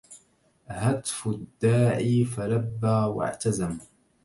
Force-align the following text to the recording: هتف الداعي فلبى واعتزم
هتف 0.67 1.27
الداعي 1.27 2.25
فلبى 2.25 2.87
واعتزم 3.07 3.77